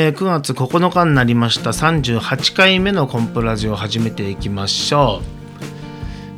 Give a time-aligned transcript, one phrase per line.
[0.00, 5.22] えー、9月9日になりました38回目のコンプラジオを始めていきましょ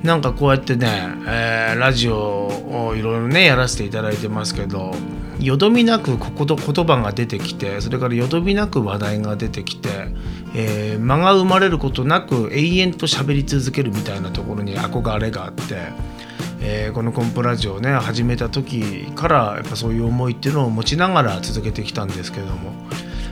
[0.03, 0.89] うなんかこうやってね、
[1.27, 2.47] えー、ラジオ
[2.87, 4.93] をいろいろねやらせていただいてますけど
[5.41, 9.91] よどみなくここと言葉が出てきてそれからよどみなく話題が出てきて、
[10.57, 16.21] えー、間が生まれることなく永遠と喋り続けるみたいなところに憧れがあって。
[16.63, 22.75] えー、このコンプラジオをね始めた時からやっぱそういう思いっていうのを持ちながら続けてきたんですけども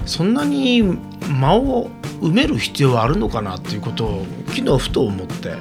[0.08, 1.90] そんなに間を
[2.20, 5.52] 埋める必要はあるのかなっていうことを昨日ふと思って、う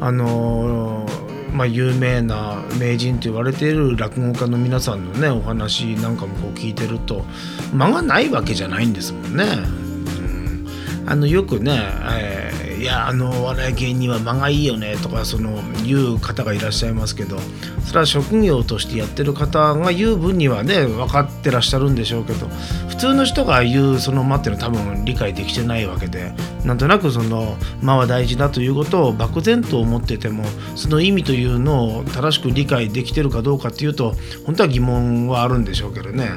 [0.00, 7.24] ん、あのー、まあ、有名な名人と言われている落語家の皆さんのねお話なんかもこう聞いてると
[7.72, 9.44] 間がないわけじゃないんですもんね。
[9.44, 10.66] うん、
[11.06, 11.78] あのよくね、
[12.18, 12.37] えー
[12.78, 17.36] いやあの笑い芸人は間がいいよねとかその言う方がいらっしゃいますけど
[17.84, 22.46] それは職業としてやってる方が言う分にはね分かってらっしゃるんでしょうけど
[22.88, 26.32] 普通の人が言うその間っていうのは多分理解できてないわけで
[26.64, 30.44] なんとなくその間は大事だということを漠然と思ってても
[30.76, 34.14] その意味というのを正しく理解できてるかどうかっていうと
[34.46, 36.30] 本当は疑問はあるんでしょうけどね。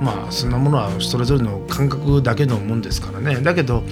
[0.00, 3.36] まあそんなものはそれぞれの感覚だけのもんですからね。
[3.36, 3.84] だけど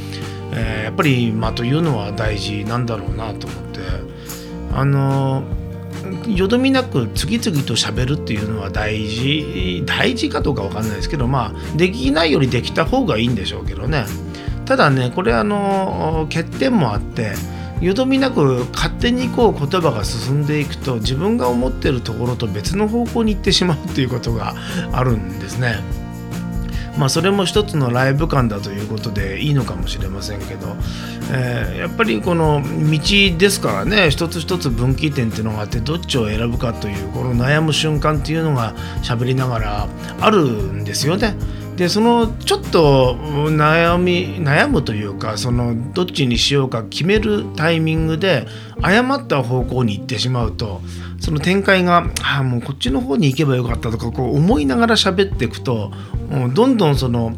[0.53, 3.81] えー、やっぱり間というのは大事なんだろうなと思って
[4.73, 5.43] あの
[6.27, 14.05] よどみなく次々と喋るっていうのは大事大事かどうか分かんないですけどまあできないよりできた方がいいんでしょうけどね
[14.65, 17.33] ただねこれあの欠点もあって
[17.81, 24.55] よどみなく勝手にこう言葉が進んでいくと自分が思ってるところと別の方向に行ってしまうっていうことが
[24.93, 26.02] あるんですね。
[26.99, 30.77] まあ、それも一つのライブ感だということでいいのかもしれませんけど、
[31.33, 39.89] えー、やっぱりこの道ですからね一つ一つ分岐点っていうのがあってどっちを選ぶかというこの悩む瞬間っていうのが喋りながら
[40.21, 41.35] あるんですよね。
[41.77, 43.17] でそのちょっと
[43.49, 48.47] 悩み悩むというかそのどっちにしようか決めるタイミングで
[48.83, 50.83] 誤った方向に行ってしまうと
[51.19, 55.93] その展開があもうこっちの方に行けばよかったとかこう思いながら喋っていくと
[56.55, 57.37] どんどんその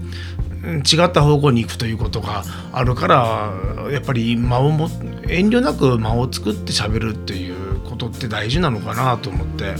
[0.65, 3.53] 違った方向に行くということがあるから
[3.91, 4.89] やっぱり間をも
[5.29, 9.75] 遠慮なく間を作って喋るっていうことって大事なのかなと思って。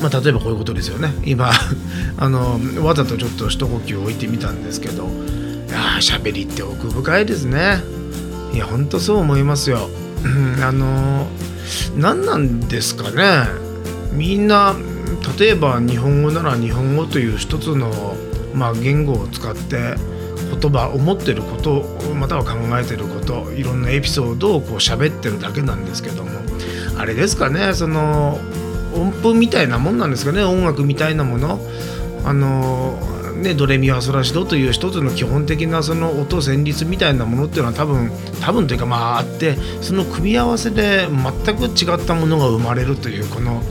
[0.00, 1.12] まあ、例えばこういうことですよね。
[1.26, 1.50] 今
[2.16, 7.82] あのわざとちょっと一呼吸置いてみたんですけどいや喋りって奥深いですね。
[8.54, 9.90] いやほんとそう思いますよ。
[10.62, 11.26] あの
[11.96, 13.46] 何なんですかね。
[14.12, 14.74] みんな
[15.38, 18.16] 例えば日本語なら日本語という一つの、
[18.54, 19.94] まあ、言語を使って
[20.60, 21.82] 言葉思ってること
[22.14, 26.30] または考えてることいろんなエピソードをこう喋ってるだけなんですけども
[26.98, 28.38] あれですかねその
[28.94, 31.60] 音符みたいなもんなんですかね音楽みたいなもの。
[32.24, 32.98] あの
[33.40, 38.10] ね、ドレミファソラシドという一つの基本的なその音旋律みたいなものっていうのは多分
[38.42, 43.62] 多分というかまああってその組み合わせで全く違ったものが生まれるというこの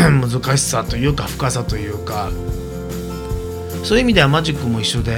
[0.20, 2.30] 難しさというか深さというか
[3.84, 5.16] そういう意味ではマジックも一緒で、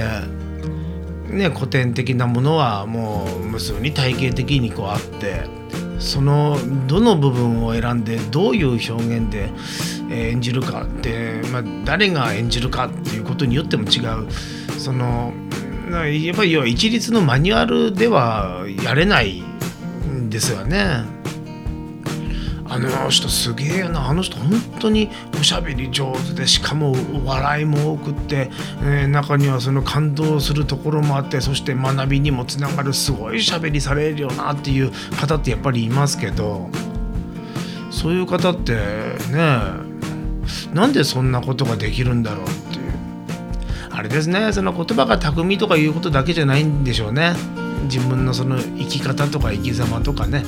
[1.29, 5.45] ね、古典的なものはもう無数に体系的にこうあって
[5.99, 6.57] その
[6.87, 9.51] どの部分を選んでどういう表現で
[10.09, 14.31] 演じるかって、まあ、誰が演じるかっていうことによっても違う
[14.77, 15.33] その
[15.91, 21.22] やっぱり要は一律のマニュアルではやれないんですよね。
[22.73, 24.09] あの人すげえな。
[24.09, 28.49] あの人本当におしゃべり上手でしかも笑いも多くって、
[28.81, 36.69] えー、中にはその感動するところもあってそして学びにもつながるすごいしゃべりされるよなっていう方ってやっぱりいますけど
[37.91, 39.93] そういう方ってね
[40.73, 42.93] なんでそんなことができるんだろうっていう。
[43.91, 47.35] あれですねその言葉が巧みとかいうことだけじゃないんでしょうね。
[47.83, 50.43] 自分のその生き方とか生き様とかね。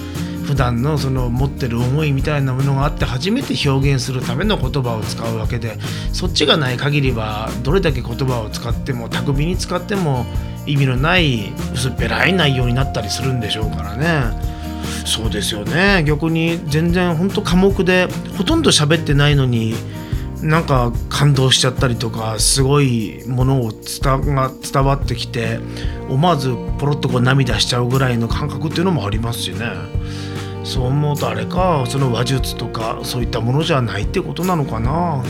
[0.46, 5.78] 普段のその持ってる思いみたいなものがあって初めて表現するための言葉を使うわけで
[6.14, 10.26] そっちがない限りはどれだけ言葉を使っても巧みに使っても
[10.66, 14.56] 意味のない薄っぺらい内容になったりするんでしょうからね
[15.06, 18.08] そうですよね逆に全然ほんと寡黙で
[18.38, 19.74] ほとんど喋ってないのに
[20.42, 25.60] なんか感動しちゃったりとかすごいものを伝が伝わってきて
[26.10, 29.60] 思わずポロッとこう涙しちゃうぐらいの感覚っていうのもありますしね。
[30.66, 35.24] そう思うとあれかその話術とかそういったものじゃないってことなのかな。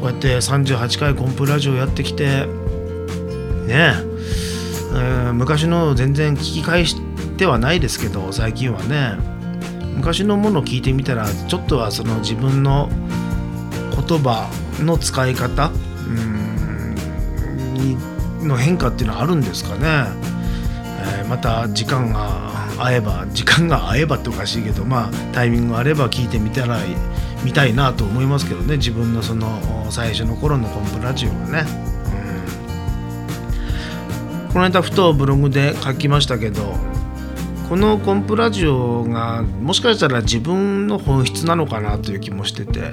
[0.00, 2.46] こうやって38回コンプラジオやってきて
[3.66, 3.94] ね
[4.94, 7.00] えー、昔の全然聞き返し
[7.38, 9.32] てはないですけど最近はね。
[9.96, 12.88] 昔のものを聞いてみたらちょっとはその自分の
[14.08, 14.50] 言葉
[14.80, 15.70] の使い方
[17.74, 17.96] に
[18.46, 20.06] の変化っていうのはあるんですかね、
[21.20, 22.51] えー、また時間が
[22.84, 26.78] 合えば時間が合えばっておかしいけどまあタイミングがあれば聞いてみたら
[27.44, 28.76] 見たいなと思いますけどね。
[28.76, 31.64] 自分のその最初の頃のコンプラジオをね、
[34.46, 36.76] うん、この間ふとブログで書きましたけど
[37.68, 42.92] このコンプラジオがもしかしたら自分の本質なのかなという気もしてて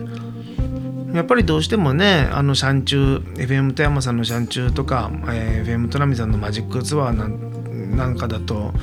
[1.14, 8.74] やっぱりどうしてもねあのシャンチュー FM 富山さんのシャンチューとか、えー、FM トナミさんのマジックツアーなんかだと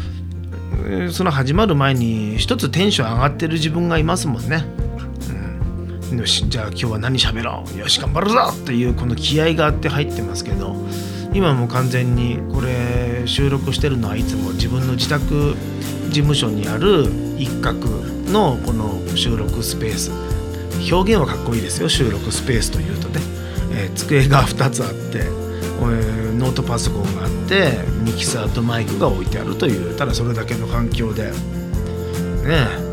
[1.10, 4.64] その始まる前に一つテンション上がってる自分がいますもんね。
[6.10, 7.78] うん、よしじゃあ今日は何喋ろう。
[7.78, 10.76] よし頑張るぞっていうこの気合があって入ってますけど
[11.32, 15.56] 今も完全にこれ収録してるのはいつも自分の自宅
[16.08, 17.04] 事務所にある
[17.36, 17.88] 一角
[18.30, 20.36] のこの収録スペース。
[20.92, 23.20] 表現はかっこいいですよ収録スペースというとね、
[23.72, 27.72] えー、机が2つあって、えー、ノートパソコンがあって
[28.04, 32.86] ミキサーとマイクが置いてあるというただそれだけの環境でね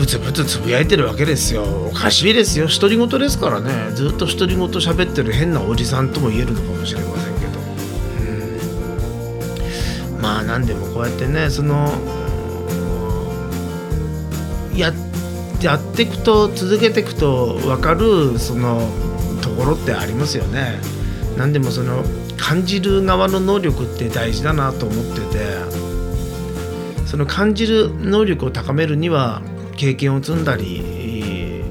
[0.00, 1.62] ブツブツつぶやいてるわけですよ。
[1.88, 2.68] おかしいですよ。
[2.68, 3.90] 独り言ですからね。
[3.94, 7.60] ずっと独り言喋ってる変なおじさんとも言えるのかもしれませんけど。
[10.14, 10.22] うん。
[10.22, 11.92] まあ何でもこうやってねその
[14.74, 14.94] や
[15.60, 18.88] やっていくと続けていくと分かるその
[19.42, 20.80] ところってありますよね。
[21.40, 22.04] 何でもその
[22.36, 29.40] 感じる側の能力って大事だなと思っててその感じる能力を高めるには
[29.74, 31.64] 経験を積んだり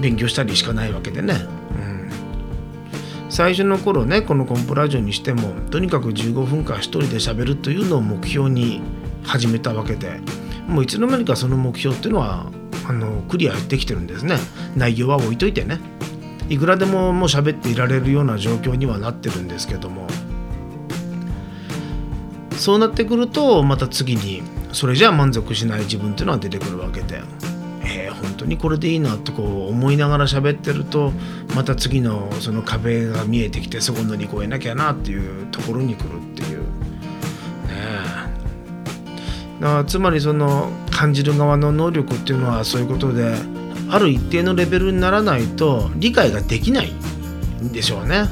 [0.00, 8.82] 勉強したりしかないわけでね、うん、最初の頃ねこのコンプラジオにしてもとにかく15分間一人で喋るというのを目標に
[9.22, 10.18] 始めたわけで
[10.66, 12.50] もういつの間にかその目標っていうのは
[12.88, 14.36] あのクリアできてるんですね。
[14.74, 15.78] 内容は置いといてね。
[16.48, 20.06] いくらでももう喋っていられるような状況にはなってるんですけども。
[22.52, 27.22] そうなってくるとまた次にそれじゃあ満足しない自分っていうのは出てくるわけで。
[27.88, 31.12] えー、本当にこれでいいなってこう思いながら喋ってると
[31.54, 36.58] また次のその壁が見えてきてそこ乗り越えなきゃなっていうところに来るっていう。
[36.58, 36.66] ね
[39.60, 39.60] え。
[39.60, 43.36] だからつまりその感じる側の能力っていうのはそういうことで
[43.88, 46.92] ある一定のレベルにならないと理解ができない
[47.62, 48.24] んでしょうね。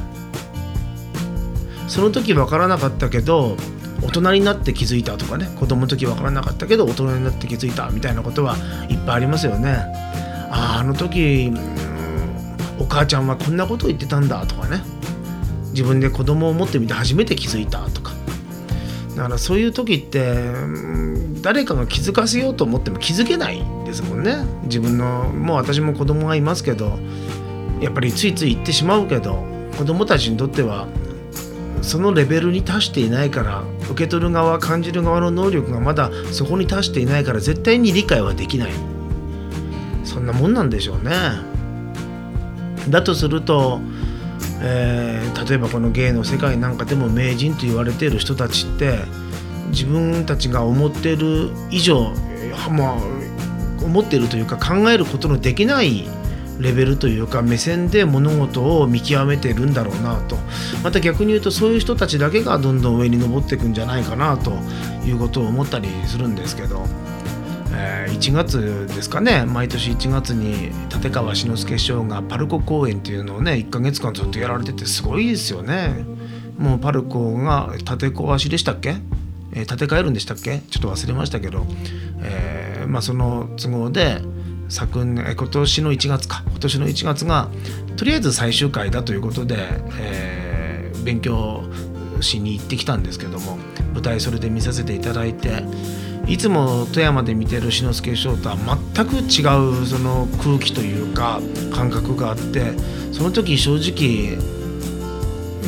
[1.87, 3.55] その時分からなかったけど
[4.01, 8.55] 大人になって気づいたとかね子供の時分からなかったけど大人になって気づいたみたいなことは
[8.89, 9.77] いっぱいありますよね。
[10.51, 11.51] あああの時
[12.79, 14.81] お母ちゃんはこんなこと言ってたんだとかね。
[15.71, 18.13] 自分で子供を持ってみて初めて気づいたとか。
[19.15, 20.43] だからそういう時って
[21.41, 24.37] 誰かが気づかせようと思っても気づけないですもんね。
[24.63, 26.99] 自分のもう私も子供がいますけど
[27.79, 29.43] やっぱりついつい言ってしまうけど
[29.77, 30.87] 子供たちにとっては
[31.81, 38.71] そのレベルに達していないから受け取る側感じる側の能力がまだそこに達していないから絶対に理解はできない。
[40.03, 41.11] そんなもんなんでしょうね。
[42.89, 43.81] だとすると、
[44.61, 48.99] えー、例えばこの芸の世界なんかでも名人と言われている人たちって
[49.69, 52.11] 自分たちが思ってる以上
[52.69, 52.97] まあ
[53.83, 56.05] 思っているというか考えることのできない
[56.59, 60.37] レベルというか目線で物事を見極めてるんだろうなと。
[60.83, 64.51] また逆に言うとそういう人たちだけがどんどん上に登っていくんじゃないかなと
[65.05, 66.85] いうことを思ったりするんですけど、
[68.07, 69.45] 1月ですかね。
[69.45, 76.05] 毎年1月に立川志の輔師匠がパルコ公演っていうのをね1ヶ月間ずっとやられててすごいですよね。
[76.57, 78.95] もうパルコが立て壊しでしたっけ？
[79.53, 80.59] えー、建て替えるんでしたっけ？
[80.69, 81.65] ちょっと忘れましたけど、
[82.21, 84.21] えーまあ、その都合で
[84.69, 86.43] 昨年今年の1月か。
[86.47, 87.49] 今年の1月が
[87.97, 89.55] とりあえず最終回だということで、
[89.99, 91.63] えー、勉強
[92.21, 93.57] しに行ってきたんですけども
[93.93, 95.63] 舞台それで見させていただいて
[96.27, 98.57] いつも富山で見てる志の輔翔とは
[98.93, 101.39] 全く違うその空気というか
[101.73, 102.73] 感覚があって
[103.11, 104.37] その時正直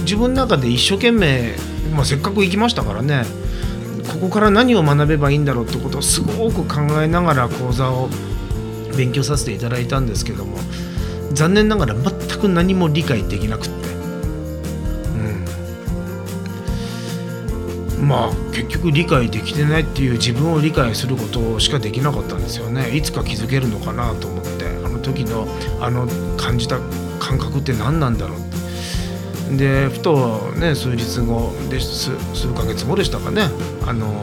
[0.02, 1.56] 自分の中で一生懸命、
[1.94, 3.24] まあ、せっかく行きましたからね
[4.14, 8.10] ここから何を学べばいいんだろうってことをすごく考えながら講座を
[8.98, 10.58] 勉強させていただいたんですけども
[11.34, 13.87] 残念ながら全く何も理解できなくって、
[18.02, 22.96] まあ結局理解できてないっていう自分を理解することしかできなかったんですよね。
[22.96, 25.48] いつか気づけるのかなと思ってあの時の
[25.80, 26.80] あの感じた
[27.20, 28.58] 感覚って何なんだろうって。
[29.58, 33.44] でふとね数日後で数数ヶ月後でしたかね。
[33.86, 34.22] あの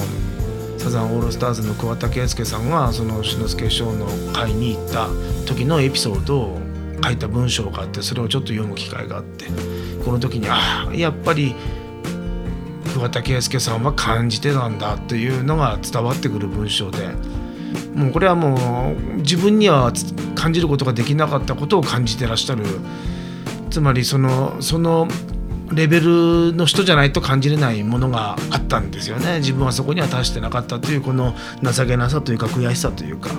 [0.78, 5.08] サザンオールスターズの桑田佳祐さんがその志の輔師匠の会に行った
[5.46, 6.60] 時のエピソードを
[7.02, 9.46] 書いた文章があってそれをちょっと読む機会があって
[10.04, 11.54] この時にああやっぱり
[13.04, 17.08] 桑田佳祐さんは感じてたんだというのが伝わってくる文章で
[17.94, 19.92] もうこれはもう自分には
[20.34, 22.64] 感じることができなかったことを感じてらっしゃる。
[23.70, 25.08] つまりそのその
[25.72, 29.38] レベルの人じゃないと感じれないものがあったんですよね。
[29.40, 33.34] 自分はそこには達してなかったというこの情けなさというか悔しさというか、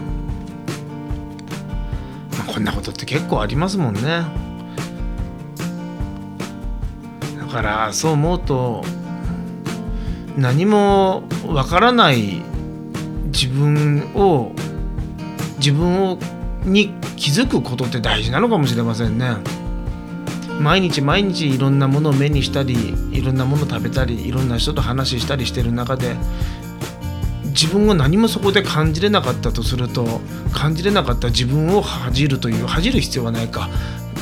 [2.38, 4.26] まあ、こんなことって結構ありますもんね。
[7.40, 8.84] だからそう思うと
[10.38, 12.42] 何もわからない
[13.28, 14.52] 自分を
[15.58, 16.18] 自分を
[16.64, 19.36] に気づくことって大事なのかもしれませんね。
[20.60, 26.16] 毎日毎日いろんなものを目にしたりいろんなもの食べたりいろんな人と話したりしてる中で
[27.48, 30.22] 自分が何もそこで感じれなかったとすると
[30.54, 33.70] 感じれなかった自分を恥じるという恥じる必要はないか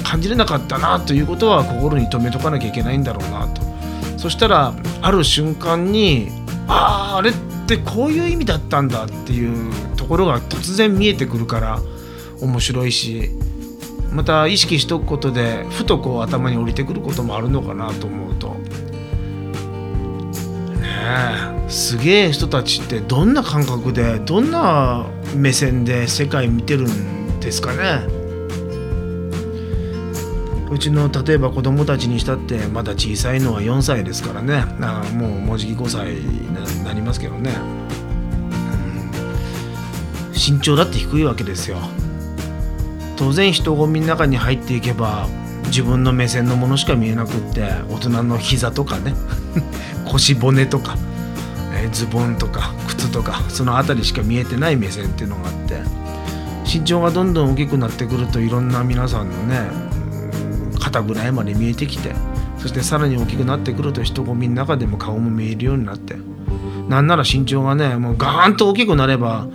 [0.04, 3.63] 感じれなかったなということは心に留めとかなきゃいけないんだろうなと
[4.24, 6.30] そしたらある瞬間に
[6.70, 7.34] あああれっ
[7.68, 11.82] てこういう意味だったんだっていうところが突然見えてくるから
[12.40, 13.32] 面白いし
[14.14, 18.48] また意識しとくことでふとこう頭に降りてくることもあるのかなと思うと。
[18.52, 18.56] ね
[21.68, 28.08] えすげえ人たちってどんな感覚でどんな目線で世界見てるんですかね。
[30.74, 34.66] うちの例えば子供たちにしたってまだ小さいのは4歳ですからね。
[34.82, 37.54] あもうもうじき5歳になりますけどね、う
[40.30, 41.78] ん、身長だって低いわけですよ。
[43.18, 45.28] 当然人混みの中に入っていけば
[45.68, 49.14] 自分の目線のものしか見えなくって大人の膝とかね。
[50.06, 50.98] 腰骨とか、
[51.74, 55.84] えズボンとか靴とかその辺りしか見えてない目線っていうのがあって
[56.66, 59.83] 身長がどんどん大きくなってくるといろんな皆さんのね
[60.94, 62.14] 肩ぐらいまで見えてきて
[62.60, 66.16] そしてさらに大きくなってくると人混みの中でも顔も見えるようになって
[66.88, 69.48] なんなら身長がねもうガーンと大きくなれば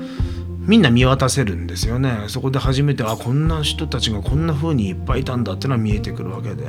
[0.61, 2.25] みんな見渡せるんですよね。
[2.26, 6.66] そこで初めてあこんな人たちがこんな風にいっぱいいたんだってのは見えてくるわけで。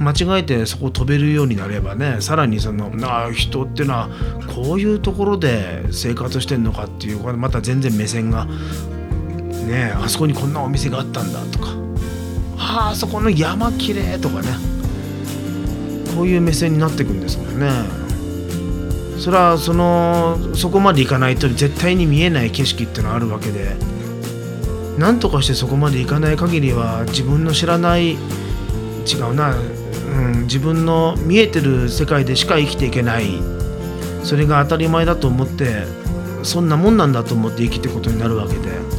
[0.00, 4.08] 間違えてそこを飛べるようになればねさらにそのあ人っていうのは
[4.46, 8.46] こういうところで生活してんのかっていうまた全然目線が
[9.66, 11.77] ねあそこにこんなお店があったんだとか
[12.70, 14.48] あそこの山きれいとかね。
[16.14, 17.70] こういう目線になっていくんですもんね。
[19.18, 23.76] それはそのそこまで行かないと絶対に見えない景色っていうのはあるわけで。
[24.98, 28.16] 何とかしてそこまで行かない限りは自分の知らない違
[29.30, 29.60] うな、う
[30.38, 33.26] ん、自分の見えてる世界でしか生きていけない。
[34.24, 35.84] それが当たり前だと思って
[36.42, 38.97] そんなもんなんだと思って生きていくことになるわけで。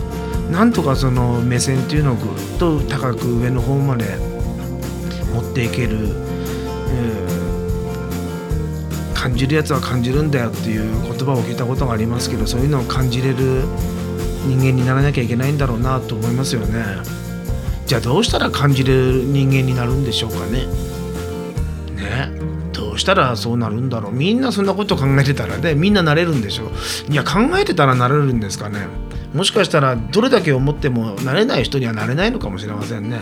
[0.52, 4.18] なんとかその目線っていうのをぐっと高く上の方まで
[5.34, 6.30] 持っていける、うん
[9.20, 13.66] 感じるやつは感じるんだよっていう言葉を聞いたことがありますけどそういうのを感じれる
[14.48, 16.82] 人間にならなきゃいけないんだろうなと思いますよね。
[17.86, 20.68] じゃあどうしたら感じれる人間になるんでしょうかね。
[21.98, 22.32] ね。
[22.72, 24.14] どうしたらそうなるんだろう。
[24.14, 26.68] みんなそんなこと考えてたらねみんななれるんでしょ
[27.10, 27.12] う。
[27.12, 28.88] いや考えてたらなれるんですかね。
[29.34, 33.20] もしかしたらどれだけ思ってもなれない人にはなれないのかもしれませんね。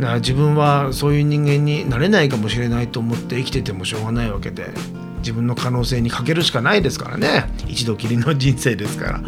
[0.00, 4.70] だから自分はそういう人間になれないかもしれないと思って生きててもしょうがないわけで
[5.18, 7.50] 自分の可能性にかけるしかないですからね。
[7.68, 9.20] 一度きりの人生ですから。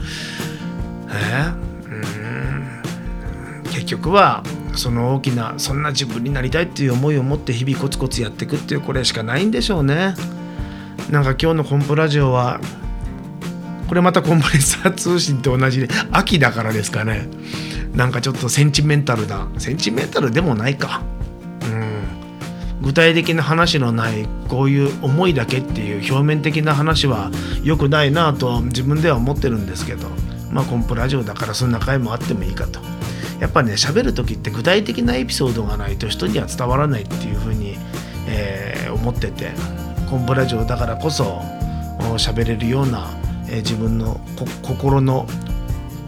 [1.11, 1.53] え？
[1.89, 2.83] うん。
[3.71, 4.43] 結局は
[4.75, 10.15] その大きなそんな自分になりたいっていう思いを持って日々コツコツやっていくっていうこれしかないんでしょうね。
[11.11, 12.61] なんか今日のコンプラジオは
[13.93, 17.29] これまたコンプレッサー通信と同じで秋だからですかね。
[17.95, 21.03] なんかちょっとセンチメンタルなセンチメンタルでもないか。
[21.65, 22.81] うん。
[22.81, 27.31] 具体的な話のないこういう思いだけっていう表面的な話は
[27.65, 30.09] 良くないなと自分では思ってるんですけど。
[30.51, 32.81] まあコンプラジオだからそんな回もあってもいいかと。
[33.41, 37.77] やっぱね喋る時って具体的なエピソードがないと人には伝わらないっていうふうに、
[38.27, 39.51] えー、思ってて。
[40.09, 41.43] コンプラジオだからこそ
[42.17, 43.11] 喋れるような、
[43.49, 44.21] えー、自分の
[44.63, 45.27] 心の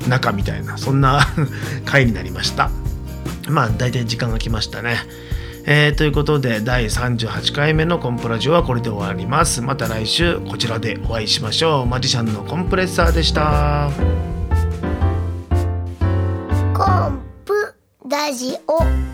[0.08, 1.20] 中みたいなそんな
[1.84, 2.70] 回になりました。
[3.48, 4.98] まあ大体時間が来ましたね。
[5.66, 9.62] えー、ということで第38回目のコンプラジオはこれで終わります。
[9.62, 11.86] また来週こちらでお会いしましょう。
[11.86, 13.90] マジシャンのコンプレッサーでした。
[16.74, 17.74] コンプ
[18.08, 19.13] ラジオ。